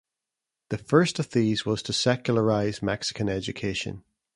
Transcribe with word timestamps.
The 0.69 0.79
first 0.79 1.19
of 1.19 1.29
these 1.29 1.63
was 1.63 1.83
to 1.83 1.93
secularize 1.93 2.81
Mexican 2.81 3.29
education. 3.29 4.03